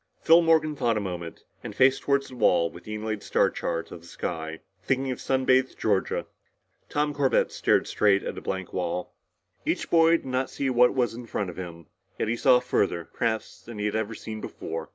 Phil 0.19 0.41
Morgan 0.41 0.75
thought 0.75 0.97
a 0.97 0.99
moment, 0.99 1.43
and 1.63 1.75
faced 1.75 2.01
toward 2.01 2.23
the 2.23 2.35
wall 2.35 2.71
with 2.71 2.85
the 2.85 2.95
inlaid 2.95 3.21
star 3.21 3.51
chart 3.51 3.91
of 3.91 4.01
the 4.01 4.07
sky, 4.07 4.61
thinking 4.81 5.11
of 5.11 5.21
sun 5.21 5.45
bathed 5.45 5.77
Georgia. 5.77 6.25
Tom 6.89 7.13
Corbett 7.13 7.51
stared 7.51 7.85
straight 7.85 8.23
at 8.23 8.35
a 8.35 8.41
blank 8.41 8.73
wall. 8.73 9.13
Each 9.63 9.91
boy 9.91 10.17
did 10.17 10.25
not 10.25 10.49
see 10.49 10.71
what 10.71 10.95
was 10.95 11.13
in 11.13 11.27
front 11.27 11.51
of 11.51 11.57
him 11.57 11.85
yet 12.17 12.27
he 12.27 12.35
saw 12.35 12.59
further, 12.59 13.09
perhaps, 13.13 13.61
than 13.61 13.77
he 13.77 13.85
had 13.85 13.95
ever 13.95 14.15
seen 14.15 14.41
before. 14.41 14.89